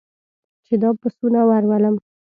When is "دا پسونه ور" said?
0.81-1.63